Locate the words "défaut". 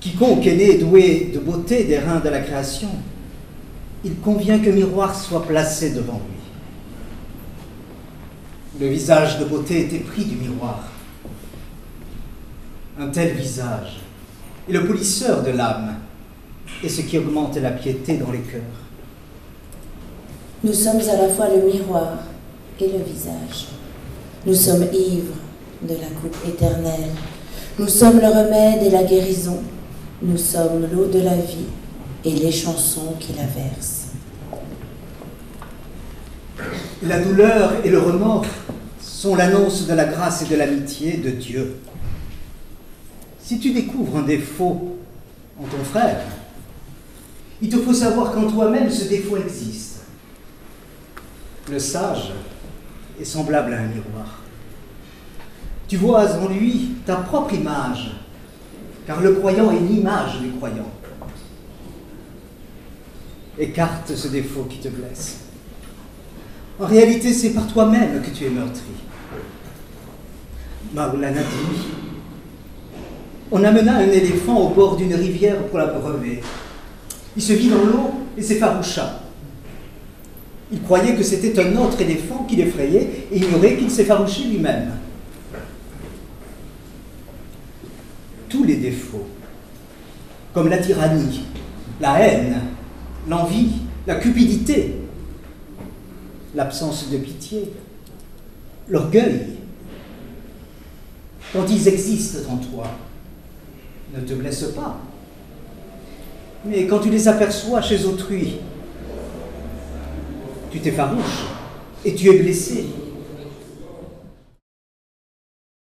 44.22-44.98, 49.08-49.38, 64.28-64.68